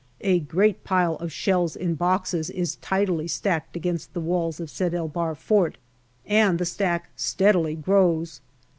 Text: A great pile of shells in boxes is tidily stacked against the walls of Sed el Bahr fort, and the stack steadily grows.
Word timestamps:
A 0.21 0.39
great 0.39 0.83
pile 0.83 1.13
of 1.17 1.31
shells 1.31 1.75
in 1.75 1.93
boxes 1.93 2.49
is 2.49 2.77
tidily 2.77 3.27
stacked 3.27 3.75
against 3.75 4.15
the 4.15 4.19
walls 4.19 4.59
of 4.59 4.71
Sed 4.71 4.95
el 4.95 5.07
Bahr 5.07 5.35
fort, 5.35 5.77
and 6.25 6.57
the 6.57 6.65
stack 6.65 7.11
steadily 7.15 7.75
grows. 7.75 8.41